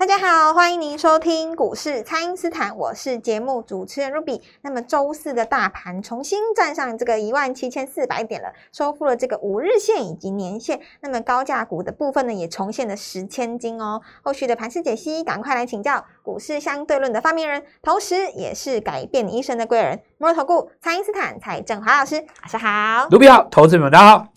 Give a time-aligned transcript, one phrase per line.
[0.00, 4.40] 大家好，欢迎您收听股市蔡因斯坦，我是节目主持人 Ruby。
[4.62, 10.80] 那么周四的大盘重新站上这个一万七千四百点了，收复了这个五日线以及年线。
[11.02, 14.00] 那么高价股的部分呢，也重现了十千金哦。
[14.22, 23.06] 后续的盘势解析，赶快来请教股市相对论的发明人，同时也是改变你一生的贵人——摩尔投顾蔡因斯坦蔡振华老师，晚上好。
[23.10, 24.28] Ruby 好，投资们大家好。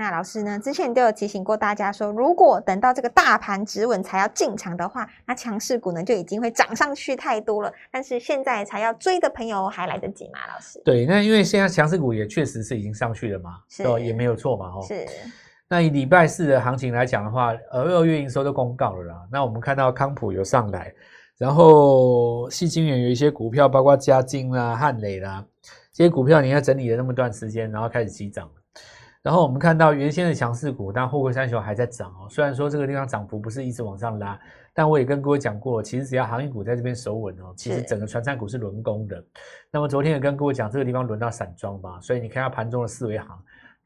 [0.00, 0.58] 那老师呢？
[0.58, 7.70] 之前都有提醒过大家说，如果等到这个大盘止稳才要进场的话，那强势股呢就已经会涨上去太多了。
[7.92, 10.38] 但是现在才要追的朋友还来得及吗？
[10.50, 14.82] 老师对，那因为现在强势股也确实是已经上去了嘛，是哦，也没有错嘛，哦。
[14.88, 15.06] 是
[15.68, 19.22] 那以礼拜四的行情来讲的话，呃，二月营收都公告了啦。
[19.30, 20.90] 那我们看到康普有上来，
[21.36, 25.44] 然后细晶圆有一些股票，包括嘉金啦、汉磊啦，
[25.92, 28.50] 这些股票你看整理了那么段时间，然后开始急涨。
[29.22, 32.26] 然后我们看到原先的强势股，但后贵三雄还在涨哦。
[32.30, 34.38] 虽然说这个地方涨幅不是一直往上拉，
[34.72, 39.22] 但我也跟各位讲过，其实只要航运股在这边守稳哦，其实整个船产股是轮攻的。
[39.70, 43.28] 那么昨天也跟各位讲，这个地方轮到散装嘛，所以你看下盘中的四维行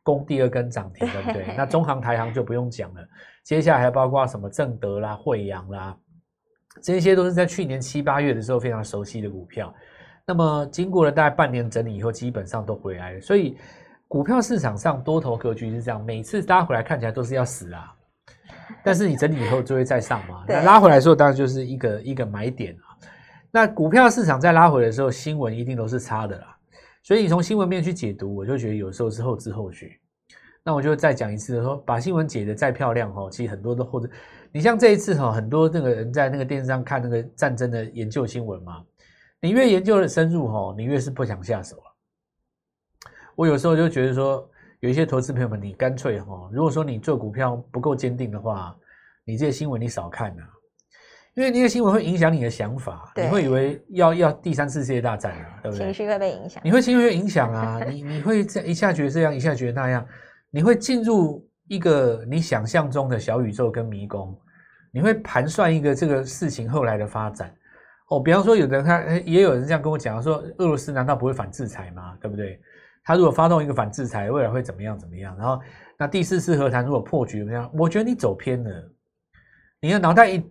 [0.05, 1.55] 攻第二根涨停，对不对？
[1.57, 3.03] 那中航、台航就不用讲了，
[3.43, 5.97] 接下来还包括什么正德啦、惠阳啦，
[6.81, 9.75] 这些都是在去年七八月的时候非常熟悉的股票。
[10.25, 13.21] 那么经过了大概半年整理以后，基本上都回来了。
[13.21, 13.57] 所以
[14.09, 17.93] 股票市场上多头格局是这样，每次拉回来看起来都是要死啊，
[18.83, 20.45] 但是你整理以后就会再上嘛。
[20.49, 22.95] 那拉回来的时候，当然就是一个一个买点啊。
[23.51, 26.57] 那股票市场在拉回的时候，新闻一定都是差的啦。
[27.03, 29.91] 所以你从新闻面去解读，我就觉得有时候是后知后觉。
[30.65, 34.09] 那我就再讲一次说，把新闻解得再漂亮哦，其实很多都后知。
[34.51, 38.83] 你像这一次哈，很多那个人在那个电视上看那个战争的研究新闻嘛，
[39.41, 41.94] 你越研究的深入哈，你越是不想下手啊。
[43.37, 44.49] 我有时候就觉得说，
[44.81, 48.77] 有一些投资朋友们，你干脆哈，如果说你做股票不够坚定的话，
[49.25, 50.45] 你这些新闻你少看啊，
[51.35, 55.87] 因为那些新闻会影响你的想法，你会以为要要第三次世界大战啊，对不对？
[55.87, 56.63] 情绪会被影响。
[56.65, 60.07] 你会情绪会影响啊，你你会这一下觉得这样，一下觉得那样，
[60.51, 64.39] 你会进入一个你想象中的小宇宙跟迷宫，
[64.93, 67.53] 你会盘算一个这个事情后来的发展。
[68.11, 72.17] 哦，比方说，有的人他也有人这样跟我讲说，俄罗斯难道不会反制裁吗？
[72.21, 72.61] 对不对？
[73.05, 75.37] 他如果发动一个反制裁，未来会怎么样怎么样？
[75.37, 75.61] 然后
[75.99, 77.71] 那第四次和谈如果破局怎么样？
[77.75, 78.93] 我觉得你走偏了，
[79.81, 80.43] 你的脑袋一，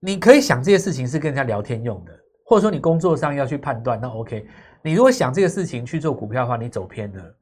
[0.00, 2.12] 你可以想这些事情是跟人家聊天用的，
[2.44, 4.46] 或者说你工作上要去判断，那 OK。
[4.82, 7.36] 你如果想这个事情去做股票的话，你走偏了。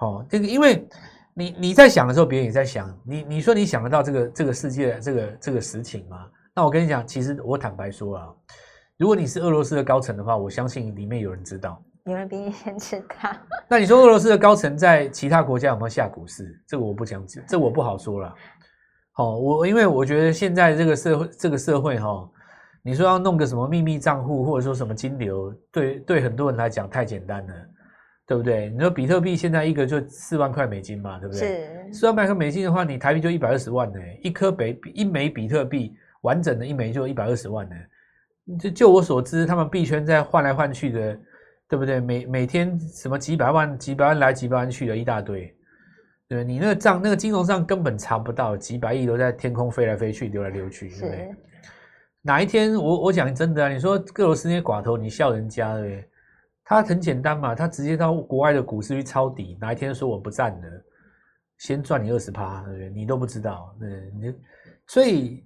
[0.00, 0.86] 哦，这个因为
[1.34, 2.98] 你你在想的时候，别人也在想。
[3.06, 6.26] 你你说你想得到这个这个世界这个这个实情吗？
[6.54, 8.28] 那我跟你讲，其实我坦白说啊，
[8.98, 11.82] 如果你是俄罗斯的高层的话，我相信里面有人知道。
[12.04, 13.30] 有人比你先知道，
[13.68, 16.60] 那你说俄罗斯的高层在其他国家有没有下股市？
[16.66, 18.34] 这个我不讲，这我不好说了。
[19.12, 22.28] 好、我因为我觉得现在这个社会这个社会哈、
[22.82, 27.54] 你说要弄个什么秘密账户或者说什么金流，对对很多人来讲太简单了，
[28.26, 28.70] 对不对？
[28.70, 31.40] 你说比特币现在一个就四万块美金嘛，对不对？
[31.40, 37.76] 是四万块美金的话，你台币就一百二十万呢，一颗比一枚比特币完整的一枚就一百二十万呢。
[38.58, 41.18] 就就我所知，他们币圈在换来换去的，
[41.72, 42.00] 对不对？
[42.00, 45.46] 每每天什么几百万、几百万来、几百万去的一大堆，
[46.28, 46.44] 对不对？
[46.44, 51.34] 你那个账、那个金融账根本查不到，几百亿都在天空飞来飞去、流来流去，对不对？
[52.20, 56.08] 哪一天我我讲真的啊，你说俄罗斯那些寡头，你笑人家对不对？
[56.62, 60.84] 他很简单嘛，他直接到国外的股市去抄底，哪一天说我不占了，
[61.56, 62.90] 先赚你二十趴，对不对？
[62.90, 64.34] 你都不知道，对不对你
[64.86, 65.42] 所以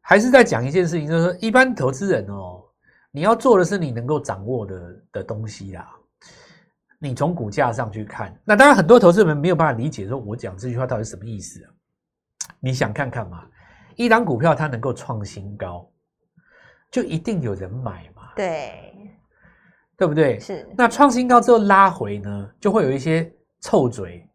[0.00, 2.64] 还是在讲一件事情，就是说一般投资人哦，
[3.10, 5.88] 你要做的是你能够掌握的的东西啦。
[7.00, 11.70] 你从股价上去看，那当然很多投资人没有办法理解，说我讲这句话到底是什么意思啊？
[12.58, 13.44] 你想看看嘛，
[13.94, 15.88] 一档股票它能够创新高，
[16.90, 18.92] 就一定有人买嘛，对，
[19.96, 20.40] 对不对？
[20.40, 24.28] 是，那创新高之后拉回呢，就会有一些臭嘴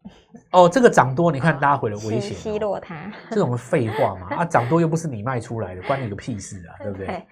[0.52, 7.26] 哦，这个涨多，你看拉回了危险、奚落他，这种废话嘛，啊，涨多又不是你卖出来的，关你个屁事啊，对不对？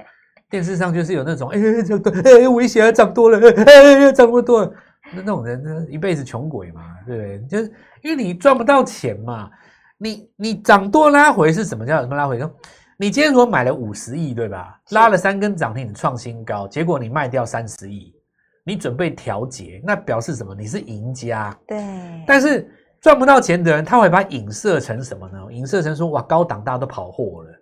[0.52, 4.72] 电视上就是有那种，哎、欸，涨多，哎、欸，危险啊，涨多了，哎、欸，涨不多了，
[5.14, 7.38] 那那种人呢，一辈子穷鬼嘛，对不对？
[7.49, 7.72] 就是
[8.02, 9.49] 因为你赚不到钱嘛，
[9.96, 12.38] 你你涨多拉回是什么叫什么拉回？
[12.38, 12.54] 说
[12.99, 14.78] 你今天如果买了五十亿，对吧？
[14.90, 18.14] 拉了三根涨停，你创新高，结果你卖掉三十亿，
[18.62, 20.55] 你准备调节，那表示什么？
[20.55, 21.58] 你是赢家。
[21.66, 21.82] 对，
[22.26, 22.70] 但是
[23.00, 25.38] 赚不到钱的人，他会把它影射成什么呢？
[25.50, 27.61] 影射成说哇，高档大家都跑货了。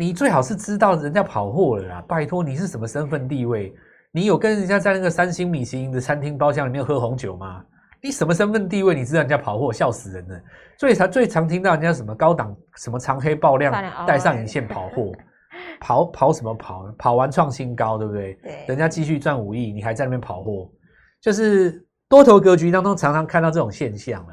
[0.00, 3.70] 你最好是知道人家跑货了啦，拜托你是什么身份地位？
[4.12, 7.62] 你有跟人家在那个三星米其林的餐厅包厢里面喝红酒吗？
[8.02, 8.94] 你什么身份地位？
[8.94, 10.40] 你知道人家跑货，笑死人了。
[10.78, 13.70] 最常最常听到人家什么高档什么长黑爆亮
[14.06, 15.12] 戴上眼线跑货，
[15.78, 16.90] 跑跑什么跑？
[16.96, 18.32] 跑完创新高，对不对？
[18.42, 20.66] 对人家继续赚五亿，你还在那边跑货，
[21.20, 24.32] 就是多头格局当中常常看到这种现象了。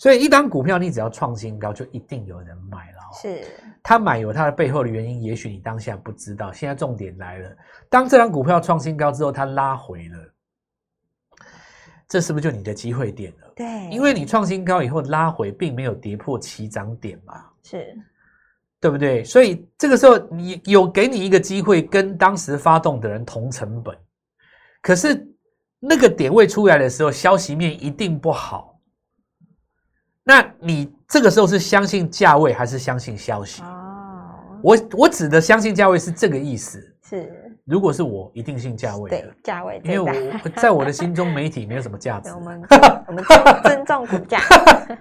[0.00, 3.12] 所以一档股票你只要创新高，就一定有人买了哦。
[3.20, 3.44] 是
[3.82, 6.50] 他买有他的背后的原因，也许你当下不知道。
[6.50, 7.54] 现在重点来了，
[7.90, 10.16] 当这张股票创新高之后，它拉回了，
[12.08, 13.52] 这是不是就你的机会点了？
[13.54, 17.94] 对，因为你创新高以后拉回，并没有跌破起涨点嘛，是
[18.80, 19.22] 对不对？
[19.22, 23.94] 所以这个时候你有给你一个机会，跟当时发动的人同成本，
[24.80, 25.28] 可是
[25.78, 28.69] 那个点位出来的时候，消息面一定不好。
[30.30, 33.62] 那你这个时候是相信价位还是相信消息？
[33.62, 34.30] 哦，
[34.62, 36.80] 我我指的相信价位是这个意思。
[37.02, 42.38] 是如果是我，一定信价位对的，价位因为，我在我的心中，媒体没有什么价值我。
[42.46, 42.62] 们
[43.08, 44.38] 我们尊尊重股价，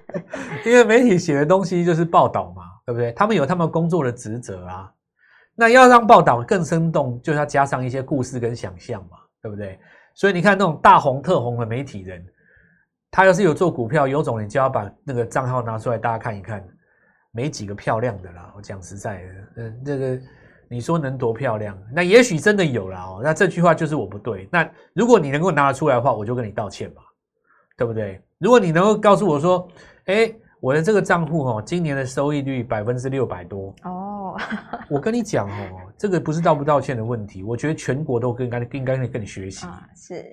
[0.66, 3.12] 因为媒体写的东西就是报道嘛，对不对？
[3.12, 4.92] 他们有他们工作的职责啊。
[5.54, 9.80] 那要让报道更生动，就要加上一些故事跟想象嘛，对不对？
[10.16, 12.26] 所以你看那种大红特红的媒体人，
[13.12, 16.64] 他要是有做股票，有种你就要把那个账号拿出来，大家看一看，
[17.32, 18.54] 没几个漂亮的啦。
[18.56, 20.20] 我讲实在的，嗯，这个
[20.68, 21.78] 你说能多漂亮？
[21.92, 23.22] 那也许真的有啦哦。
[23.24, 24.48] 那这句话就是我不对。
[24.52, 27.02] 那如果你能够拿得出来的话，我就跟你道歉吧，
[27.76, 28.22] 对不对？
[28.38, 29.68] 如果你能够告诉我说，
[30.06, 34.38] 哎，我的这个账户哦，今年的收益率百分之六百多，哦，
[34.90, 39.66] 我跟你讲哦，这个不是道不道歉的问题，我觉得全国都应该应该跟你学习。
[39.66, 40.32] 啊是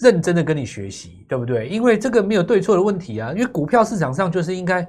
[0.00, 1.68] 认真的跟你学习，对不对？
[1.68, 4.86] 因为这个没有对错的问题啊，因为股票市场上就是应该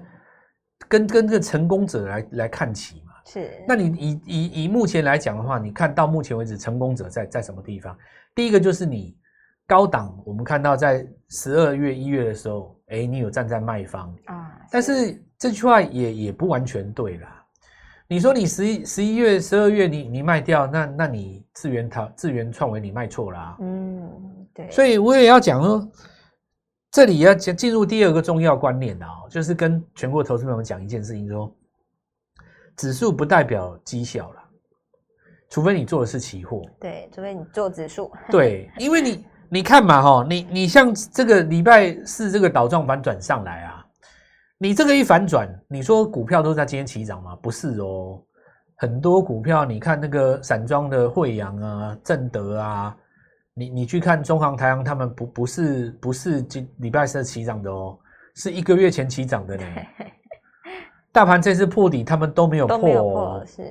[0.87, 3.13] 跟跟这个成功者来来看齐嘛。
[3.25, 7.97] 是，那你以以以目前来讲的话，你看到目前为止成功者在在什么地方？
[8.35, 9.17] 第一个就是你
[9.65, 17.33] 高档，我们看到在十二月一月的时候，哎，你有站在卖方，啊，但是这句话也也不完全对啦。
[18.09, 24.09] 你说你十一十一月、十二月你你卖掉，那那你智源淘智源创维你卖错啦、嗯，
[24.57, 25.87] 对，所以我也要讲说，
[26.91, 31.55] 这里要进进入第二个重要观念啊、哦，就是跟全国投资朋友们讲一件事情说，
[32.75, 34.43] 指数不代表绩效了，
[35.47, 36.63] 除非你做的是期货。
[36.79, 43.85] 对，除非你做指数，对，因为你你看嘛哈，你你像这个礼拜四这个倒状反转上来啊，
[44.57, 47.35] 你这个一反转，你说股票都在今天起涨吗？
[47.43, 48.19] 不是哦，
[48.77, 52.97] 很多股票你看那个散装的惠阳啊、正德啊，
[53.57, 57.97] 你你去看中航、台航，他们不不是不是今礼拜四起涨的哦，
[58.35, 59.63] 是一个月前起涨的呢。
[61.11, 63.63] 大盘这次破底，他们都没有破哦有破，，是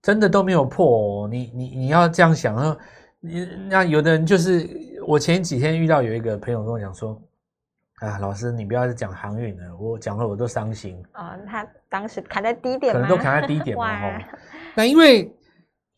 [0.00, 0.86] 真的都没有破
[1.24, 1.28] 哦。
[1.28, 2.74] 你你你要这样想啊，
[3.20, 4.66] 你那有的人就是
[5.06, 7.20] 我前几天遇到有一个朋友跟我讲说，
[7.96, 12.94] 啊，老师你不要再讲航运了，我讲了我都伤心，哦，他当时砍在低点？
[12.94, 14.18] 可能都砍在低点嘛。
[14.74, 15.30] 那因为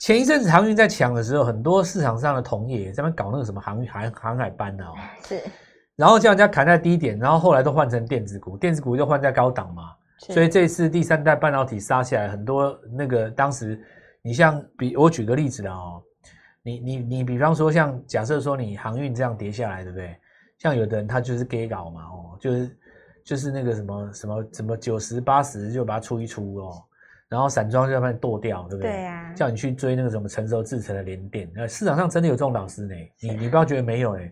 [0.04, 4.92] 前一阵子航运在抢的时候，很多市场上的同业在那搞那个什么航运航航海班的、哦，
[5.23, 5.40] 是，
[5.96, 9.94] 然后叫人家砍在低点，然后后来都换成电子股，电子股就换在高档嘛。
[10.18, 13.82] 所以这次第三代半导体杀下来，很多那个当时，
[14.20, 16.02] 你像比我举个例子啦哦，
[16.62, 20.14] 你你你比方说像假设说你航运这样跌下来，对不对？
[20.58, 22.76] 像有的人他就是 gay 搞嘛哦，就是
[23.25, 26.84] 就是那个什么什么什么九十八十就把它出一出哦，
[27.35, 28.93] 然后散装就要把你剁掉，对不对？
[28.93, 29.33] 对啊。
[29.35, 34.31] 叫你去追那个什么成熟制成的连电，呃，市场上真的有这种老师呢，你你不要觉得没有哎。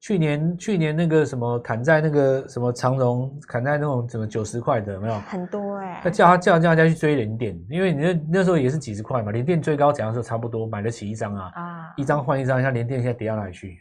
[0.00, 5.14] 去年去年那个什么砍在那个什么长荣砍在那种什么九十块的有没有？
[5.20, 13.78] 很多哎他，叫他叫叫大家去追连电，因为你那那时候也是几十块嘛，连电最高讲的时候差不多买得起一张啊，啊，一张换一张，像连电现在跌到哪里去？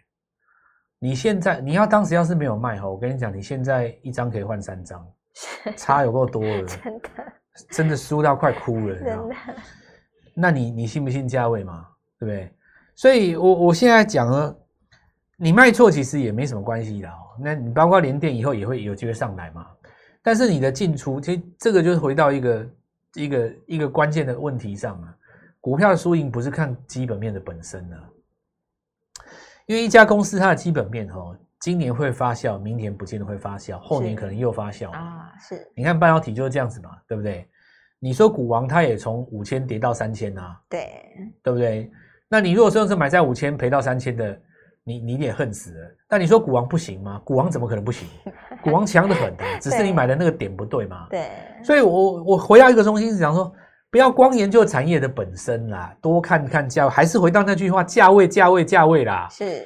[0.97, 5.05] 你现在你要当时要是没有卖哈，我跟你讲，你现在一张可以换三张，
[5.75, 7.09] 差有够多了，真的
[7.69, 9.35] 真的输到快哭了，真的？
[10.33, 11.87] 那你你信不信价位嘛？
[12.19, 12.51] 对不对？
[12.95, 14.55] 所以我我现在讲呢，
[15.37, 17.13] 你卖错其实也没什么关系的哦。
[17.39, 19.67] 那你包括联电以后也会有机会上来嘛。
[20.21, 22.69] 但是你的进出，其实这个就是回到一个
[23.13, 25.15] 一个一个关键的问题上啊。
[25.59, 28.09] 股票的输赢不是看基本面的本身啊，
[29.65, 34.91] 因为一家公司它的基本面哦，今年会发酵，明年不见得会发酵，后年可能又发酵。
[34.91, 37.47] 啊，是你看半导体就是这样子嘛，对不对？
[37.99, 40.89] 你说股王它也从五千跌到三千啊，对，
[41.41, 41.89] 对不对？
[42.27, 44.37] 那你如果说是买在五千赔到三千的，
[44.83, 45.95] 你你也恨死了。
[46.05, 47.21] 但你说股王不行吗？
[47.23, 48.09] 股王怎么可能不行？
[48.61, 51.07] 股王强的很啊，只是你买的那个点不对嘛。
[51.09, 51.29] 对，
[51.63, 53.49] 所以我我回到一个中心是讲说，
[53.89, 59.65] 不要光研究产业的本身啦，多看看价位，还是回到那句话，价位价位价位啦，是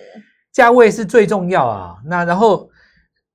[0.58, 1.96] 价位是最重要啊。
[2.04, 2.68] 那然后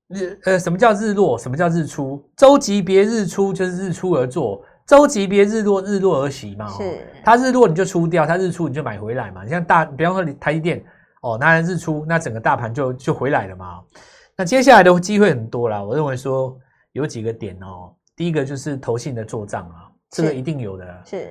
[0.08, 1.38] 日呃，什么叫日落？
[1.38, 2.20] 什么叫日出？
[2.36, 6.66] 周级别日出就是日出而作，周级别日落日落而息嘛。
[6.66, 9.44] 哦是它日落你就出掉，它日出你就买回来嘛。
[9.44, 10.84] 你像大，比方说你台积电
[11.20, 13.80] 哦，那日出，那整个大盘就就回来了嘛。
[14.36, 16.58] 那接下来的机会很多啦，我认为说
[16.90, 17.94] 有几个点哦。
[18.16, 21.28] 第一个就是投信的做账啊，这个一定有的，是，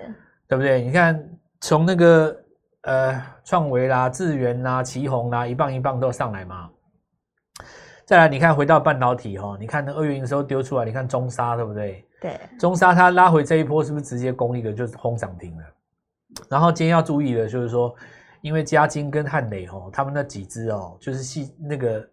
[0.48, 0.81] 对不对？
[0.81, 1.21] 你看
[1.60, 2.40] 从那个
[2.83, 6.69] 呃创维啦、智源啦、旗宏啦，一棒一棒都上来嘛。
[8.05, 12.05] 再来，你看回到半导体哈、哦，你看那二月营收丢出来，你看中沙对不对？
[12.19, 15.63] 对，中沙它拉回这一波是不是直接攻一个就是轰涨停了？
[16.50, 17.93] 然后今天要注意的就是说，
[18.41, 22.05] 因为嘉金跟汉磊哦，他们那几只哦，就是细那个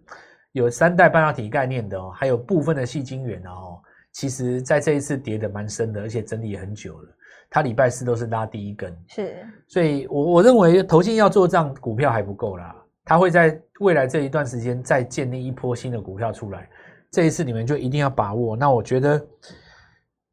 [0.52, 3.80] 有三代半导体概念的哦，还有部分的细晶圆的哦，
[4.12, 7.08] 其实在这一次跌的蛮深的，而且整理也很久了。
[7.50, 16.68] 它礼拜四都是拉第一根，是所以我我认为投信要做账股票还不够啦，它会在未来这一段时间再建立一波新的股票出来。
[17.10, 18.54] 这一次你们就一定要把握。
[18.54, 19.26] 那我觉得，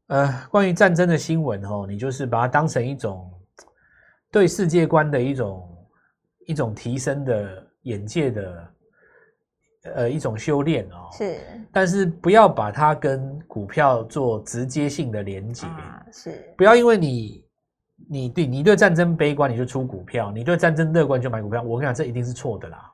[0.08, 3.32] 呃，关于战争的新闻哦，你就是把它当成一种
[4.30, 5.86] 对世界观的一种
[6.46, 8.68] 一种提升的眼界的
[9.94, 11.08] 呃一种修炼哦。
[11.12, 11.36] 是
[11.72, 15.66] 但是不要把它跟股票做直接性的连接。
[15.66, 17.44] 啊，是不要因为你
[18.08, 21.62] 你对你对战争悲观你就出股票，你对战争乐观就买股票。
[21.62, 22.92] 我跟你讲，这一定是错的啦。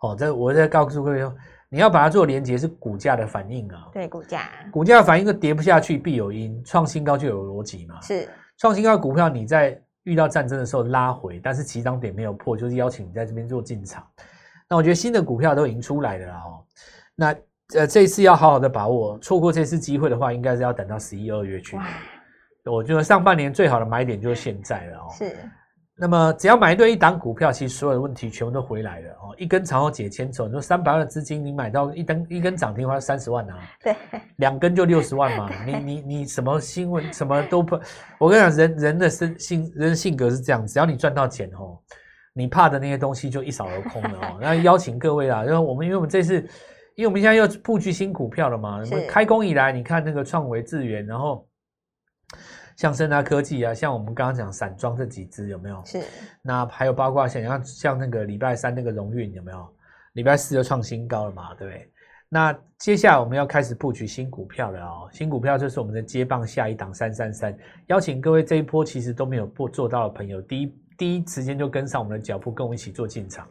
[0.00, 1.34] 哦，这我在告诉各位说，
[1.68, 3.88] 你要把它做连接是股价的反应啊。
[3.92, 8.00] 对股价股价反应个跌不下去必有因，创新高就有逻辑嘛。
[8.00, 14.04] 是创新高的股票你在遇到战争的时候拉回，但是起涨点没有破，就是邀请你在这边做进场。
[14.72, 16.64] 那我觉得新的股票都已经出来了啦哦。
[17.14, 17.34] 那
[17.78, 21.76] 呃这一次要好好的把握，错过这次机会的话，应该是要等到十一二月去。
[21.76, 21.86] 哇，
[22.64, 25.08] 我觉得上半年最好的买点就是现在了哦。
[25.12, 25.36] 是
[25.94, 29.36] 那么只要买对一档股票，其实所有的问题全部都回来了哦。
[29.36, 33.94] 一根长虹解千愁，你说三百万的资金，你买到一根一根涨停花三十万啊，对
[34.36, 35.50] 两根就六十万嘛。
[35.66, 37.78] 你你你什么新闻什么都不，
[38.18, 41.78] 我跟你讲，人人的生性人的性格是这样，只要你赚到钱哦，
[42.32, 44.38] 你怕的那些东西就一扫而空了哦。
[44.40, 46.36] 那邀请各位啦，然后我们因为我们这次，
[46.94, 51.46] 因为我们现在要布局新股票了嘛，我开工以来，你看那个创维智源，然后。
[52.74, 55.80] 像深达科技啊，像我们刚刚讲散装这几只有没有？
[55.84, 56.00] 是
[56.40, 59.74] 那还有包括像像像那个礼拜三那个荣运有没有？
[60.14, 61.92] 礼拜四就创新高了嘛，对不对？
[62.30, 67.56] 那接下来我们要开始布局新股票了哦，新股票就是我们的接棒下一档三三三，
[67.88, 73.46] 邀请各位这一波其实都没有做做到的朋友，第一第一时间就跟上我们的脚步，跟我一起做进场。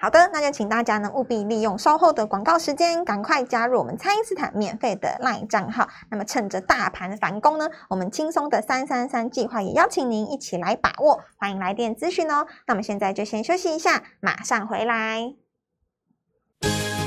[0.00, 5.88] 好的，那就请大家呢务必利用稍后的广告时间，赶快加入我们蔡因斯坦免费的 LINE 账号。
[6.10, 12.46] 那么趁着大盘反攻呢，我们轻松的三三三计划也邀请您一起来把握，欢迎来电咨询哦。
[12.66, 15.34] 那么现在就先休息一下，马上回来。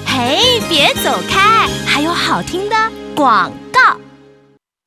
[0.08, 2.76] 嘿，别走开，还有好听的
[3.16, 3.67] 广告。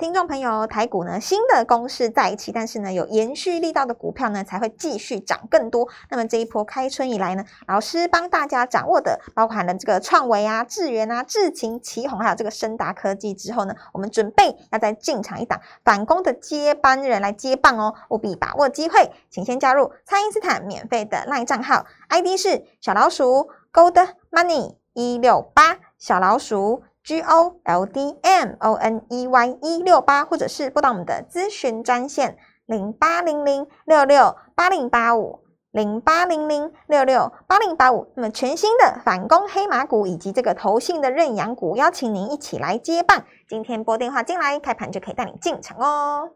[0.01, 5.87] 听众朋友，台股呢新的攻势在一起，但是呢有延续力道的股票呢才会继续涨更多。
[6.09, 26.85] 那么这一波开春以来呢，老师帮大家掌握的包含了这个创维啊、智源啊、智勤、旗宏，还有这个深达科技之后呢，我们准备要再进场一档反攻的接班人来接棒哦，务必把握机会，请先加入蔡因斯坦免费的 LINE 账号，ID 是小老鼠 Gold Money 一六八小老鼠。
[27.03, 35.41] G O L D M O N E Y 一六八，或者是拨打我们的咨询专线零八零零六六八零八五
[35.71, 38.13] 零八零零六六八零八五。
[38.15, 43.25] 那么全新的反攻黑马股以及这个投信的认养股，邀请您一起来接棒。
[43.49, 46.31] 今天拨电话进来，开盘就可以带你进场哦。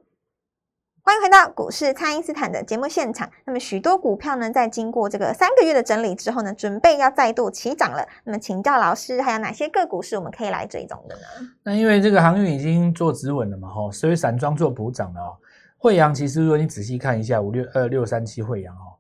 [1.06, 3.30] 欢迎回到股市，蔡因斯坦的节目现场。
[3.44, 8.02] 那么许多股票呢，在经过这个三个月的整理之后呢，准备要再度起涨了。
[8.25, 11.23] 那么请教老师，还有哪些个股是我们可以来追踪的呢？
[11.62, 15.37] 那因为这个航运已经做止稳了嘛，吼，所以散装做补涨了哦。
[15.76, 18.96] 惠阳其实如果你仔细看一下五六二六三七惠阳哦，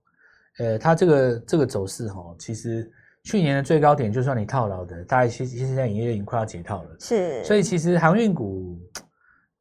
[0.58, 2.86] 呃，它这个这个走势哈、哦，其实
[3.22, 6.90] 去年的最高点，就算你套牢的，大概其实现在也已经快要解套了。
[7.00, 8.78] 是，所以其实航运股，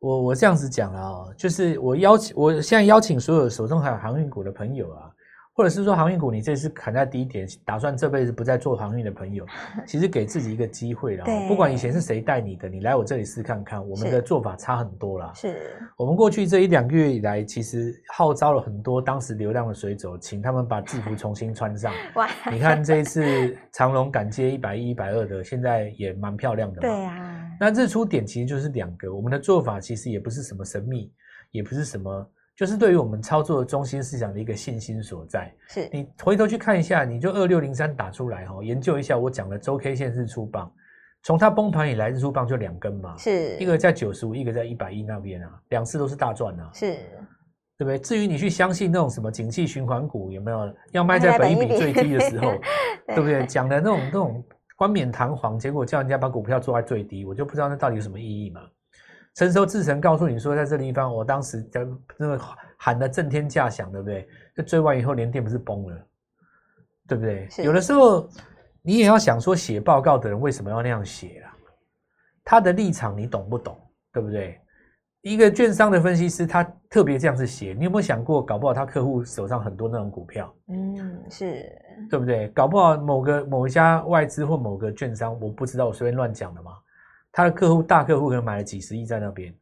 [0.04, 5.10] 我我这样子讲了啊，就是我邀请我现在邀请所有手中还有航运股的朋友啊，
[5.54, 9.46] 或者是说航运股你这次砍在低点，打算这辈子不再做航运的朋友，
[9.88, 11.48] 其实给自己一个机会了哦对。
[11.48, 15.32] 不管以前是谁带你的，你来我这里试看看，我们的做法差很多啦。
[15.34, 21.94] 是，我们过去这一两个月以来，其实号召了很多当时流量的水手，请他们把制服重新穿上。
[22.16, 26.82] 哇，你看这一次长隆敢接一百一、一百二的，现在也蛮漂亮的嘛。
[26.82, 31.10] 对啊，那日出点其实就是两个，我们的做法其实也不是什么神秘，
[31.52, 35.54] 也不是什么，就是对于我们操作的中心思想的一个信心所在。
[35.70, 40.70] 是，你回头去看一下，你就二六零三打出来哈、哦，研究一下我讲的周 K 线日出棒，
[41.24, 46.96] 从它崩盘以来，日出棒就两根嘛，是，一个在九十五，一个在一百一那边啊，两次都是大赚啊，是，
[47.78, 47.98] 对不对？
[47.98, 52.54] 至于你去相信那种什么景气循环股有没有要卖在本一比最低的时候，
[53.08, 53.46] 对不对？
[53.46, 54.44] 讲的那种那种
[54.84, 58.60] 冠冕堂皇，结果叫人家把股票做在最低，我就不知道那到底有什么意义嘛。
[59.34, 61.88] 成熟制成告诉你说，在这地方，我当时在
[62.18, 62.42] 那个
[62.76, 64.28] 喊的震天价响，对不对？
[64.58, 66.08] 就追完以后，连电不是崩了，
[67.08, 67.48] 对不对？
[67.64, 68.28] 有的时候
[68.82, 71.56] 你也要想说，写报告的人为什么要那样写啊？
[72.44, 73.80] 他的立场你懂不懂？
[74.12, 74.60] 对不对？
[75.24, 81.66] 一个券商的分析师，他特别这样子写，你有没有想过，搞不好他客户手上很多那种股票，嗯，是，
[82.10, 82.50] 对不对？
[82.50, 86.74] 搞不好某个某一家外资或某个券商，我不知道，我随便乱讲的嘛。
[87.32, 89.56] 他的客户大客户可能买了几十亿在那边，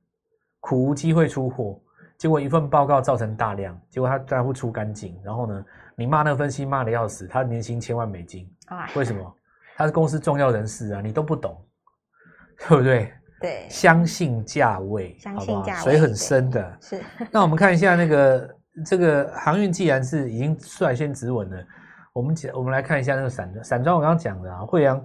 [0.62, 1.80] 苦无机会出货，
[2.18, 5.64] 结果一份报告造成大量，结果他大户出干净，然后呢，
[5.96, 9.36] 你骂那个分析骂的要死，他年薪千万美金，啊，为什么？
[9.78, 11.56] 他是公司重要人士啊，你都不懂，
[12.68, 13.14] 对不对？
[13.42, 16.78] 对，相信价位，相信价位水很深的。
[16.80, 18.56] 是， 那我们看一下那个
[18.86, 21.58] 这个航运，既然是已经率先止稳了，
[22.14, 25.04] 我们讲我们来看一下那个散散装，我刚刚讲的啊，惠阳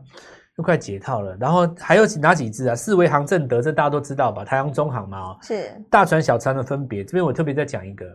[0.59, 2.75] 又快解套了，然后还有哪几只啊？
[2.75, 4.45] 四维航正德，这大家都知道吧？
[4.45, 8.07] 台航中航嘛，哦，是，大船小船的分别，这边我特别再讲一个，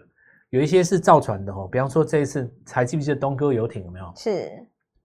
[0.49, 4.11] 有一些是造船的哦，比方说这一次还记不记得东哥游艇有没有？
[4.15, 4.51] 是，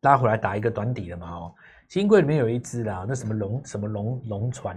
[0.02, 1.30] 拉回来打一个短底的嘛？
[1.30, 1.54] 哦。
[1.88, 4.76] 新贵里面有一只啦，那什么龙什么龙龙船，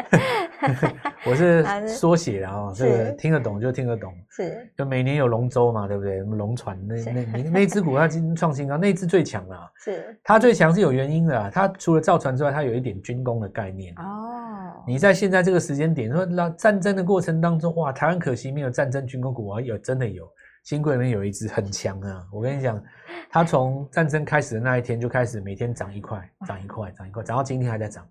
[1.28, 4.14] 我 是缩写的啊，这个是听得懂就听得懂。
[4.30, 6.16] 是，就每年有龙舟嘛，对不对？
[6.20, 9.70] 什么龙船那那那那只股它今天创新高，那只最强啦。
[9.76, 13.94] 是，它最强是有原因的啊，它除了造船之外，它有一点军工的概念。
[13.98, 20.26] 哦，你在现在这个时间点，说那战争的过程当中，哇，台湾可惜没有战争军工股啊，有真的有，
[20.64, 22.26] 新贵里面有一只很强啊。
[22.32, 22.82] 我跟你讲，
[23.30, 28.06] 它从战争开始的那一天就开始每天涨一块，涨一块，涨一块，涨到今天还在涨。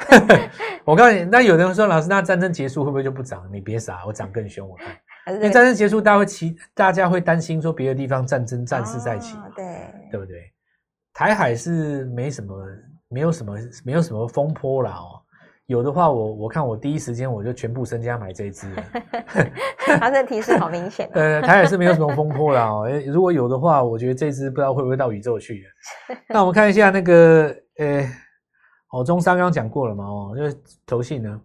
[0.84, 3.48] 我告诉你，那有人说老师，那战争结束会不会就不涨？
[3.52, 4.86] 你别傻，我涨更凶，我看。
[5.52, 9.64] 战争结束，大家会期，大家会担心说别的地方战争战事再起，哦对，
[10.10, 10.50] 对不对？
[11.12, 12.54] 台海是没什么，
[13.08, 15.17] 没有什么，没有什么风波啦哦。
[15.68, 18.84] 有的话我，我看我第一时间我就全部身家买这一支了。
[20.00, 22.88] 他这提示好明显哦， 呃，台也是没有什么风波啦哦。
[23.06, 25.62] 如果有的话，我觉得这支不知道会不会到宇宙去。
[26.30, 28.02] 那我们看一下那个，呃，
[28.92, 31.38] 哦，中商刚刚讲过了嘛哦，就是投信呢。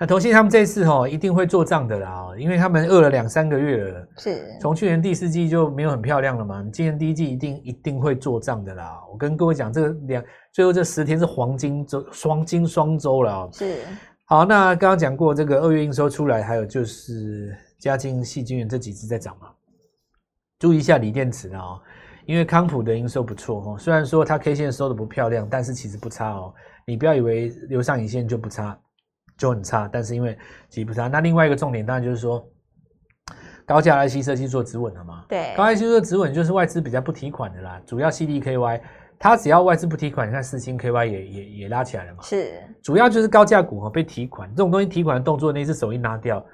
[0.00, 4.08] 那投信他们这次哦一定会做账的啦哦，因为他们饿了两三个月了。
[4.16, 8.96] 是，从去年第四季就没有很漂亮了嘛，今年第一季一定一定会做账的啦。
[9.10, 13.50] 我跟各位讲，这个两最后这十天是黄金周双金双周了哦。
[13.52, 13.78] 是，
[14.26, 19.48] 好，那刚刚讲过这个二月营收出来，还有就是嘉金、细晶圆这几只在涨嘛。
[20.60, 21.80] 注意一下锂电池啊、哦，
[22.24, 26.54] 因为康普的营收不错哦，虽然说它 K 线收的不漂亮，但是其实不差哦。
[26.86, 28.78] 你不要以为留上影线就不差，
[29.38, 30.36] 就很差，但是因为
[30.68, 31.08] 其实不差。
[31.08, 32.46] 那另外一个重点当然就是说，
[33.64, 35.24] 高价 IC 设计做止稳了嘛。
[35.28, 38.80] 对，高 IC 做止稳就是外资比较不提款的啦，主要 CDKY，
[39.18, 42.22] 它只要外资不提款，你看四星 KY 也也也拉起来了嘛。
[42.22, 46.44] 是，主要就是高价股哈被提款，这种东西提款的动作，那只手一拿掉，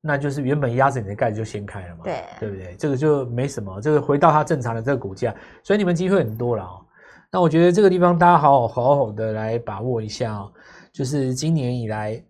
[0.00, 2.74] 那就是原本压着你的盖子就掀开了嘛，对对不对？
[2.78, 6.84] 这个就没什么，这个回到它正常的这个股价，所以你们机会很多了哦。
[7.30, 10.50] 那我觉得这个地方大家好好好好的来把握一下哦，
[10.98, 12.20] 就是今年以来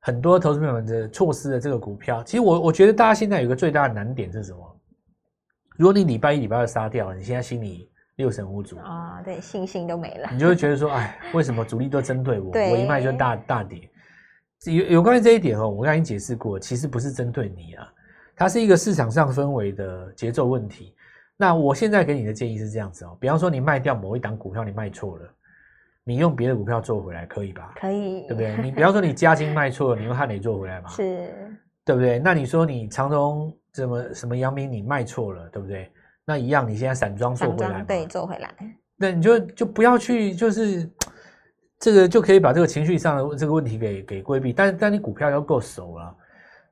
[0.00, 4.80] 很多投资朋友们的错失的这个股票，其实我我觉得大家现在有一个最大的难点是什么？
[5.76, 12.50] 如果你礼拜一、礼拜二杀掉了，你现在心里六神无主，啊，对，信心都没了，你就会觉得说，哎，为什么主力都针对我？
[12.50, 13.88] 对我一卖就大大跌。
[14.64, 17.86] 有有关于这一点哦，我刚才已经解释过，其实不是针对你啊，
[18.34, 20.96] 它是一个市场上氛围的节奏问题。
[21.36, 25.34] 那我现在给你的建议是这样子哦，比方说你卖掉某一档股票，你卖错了，
[26.08, 27.74] 你用别的股票做回来可以吧？
[27.80, 28.56] 可以，对不对？
[28.62, 30.88] 你比方说你嘉金卖错了，你用汉磊做回来嘛？
[30.90, 31.28] 是，
[31.84, 32.20] 对不对？
[32.20, 35.90] 那你说你长荣什么什么阳明你卖错了，对不对？
[36.24, 38.54] 那一样，你现在散装做回来对做回来，
[38.96, 40.88] 那你就就不要去，就是
[41.80, 44.52] 这个就可以把这个情绪上的这个问题给给规避。
[44.52, 46.16] 但但你股票要够熟了，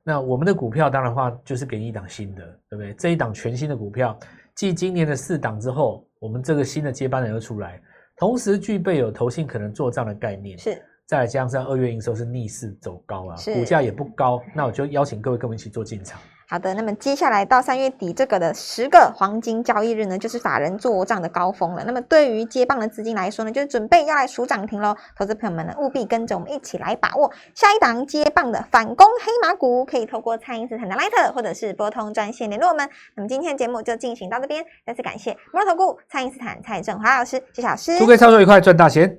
[0.01, 2.93] 那我们的股票当然话就是给你一档新的，对不对？
[2.93, 4.17] 这一档全新的股票，
[4.55, 7.81] 继今年的四档之后，我们这个新的接班人又出来，
[8.17, 16.19] 同时具备有投信可能做账的概念，是再来加上二月营收是逆势走高啊，股价也不高，那我就邀请各位跟我们一起做进场。
[16.47, 21.83] 好的，那么接下来到三月底这个的十个黄金交易日呢，就是法人做账的高峰了。
[21.85, 24.95] 那么对于接棒的资金来说呢，就是准备要来数涨停喽。
[25.17, 32.87] 投资朋友们呢，务必跟着我们一起来把握下一档接棒的反攻黑马股，可以透过蔡英斯坦的 Light 或者是拨通专线联络我们。
[33.15, 37.97] 那么今天的节目就进行到这边，再次感谢摩尔投顾蔡英斯坦蔡振华老师，谢谢老师。
[37.97, 39.17] 祝各位操作愉快，赚大钱！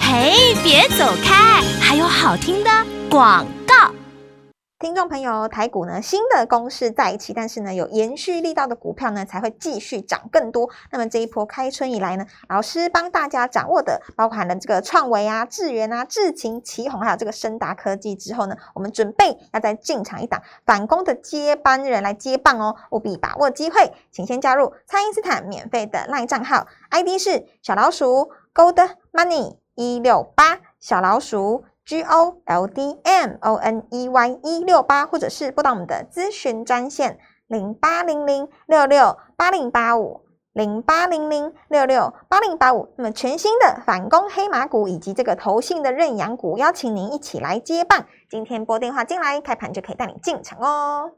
[0.00, 2.70] 嘿，别走开，还有好听的
[3.08, 3.55] 广告。
[4.78, 10.68] 听众朋友，台股呢新的攻势在起，但是呢有延续力道的股票呢才会继续涨更多。
[10.90, 31.64] 那么这一波开春以来呢，老师帮大家掌握的包含了这个创维啊、智源啊、智勤、旗宏，还有这个深达科技之后呢，我们准备要再进场一档反攻的接班人来接棒哦，务必把握机会，请先加入蔡因斯坦免费的 LINE 账号，ID 是小老鼠 Gold Money 一六八小老鼠。
[31.86, 40.22] G O L D M O N E Y 一六八，或者是拨打我们的咨询专线零八零零六六八零八五
[40.52, 42.92] 零八零零六六八零八五。
[42.96, 48.04] 那么全新的反攻黑马股以及这个投信的认养股，邀请您一起来接棒。
[48.28, 51.12] 今天拨电话进来，开盘就可以带你进场哦。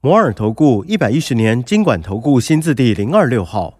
[0.00, 3.79] 摩尔投顾一百一十年经管投顾新字第零二六号。